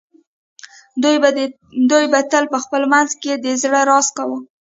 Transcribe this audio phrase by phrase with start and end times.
[1.91, 4.37] دوی به تل په خپل منځ کې د زړه راز کاوه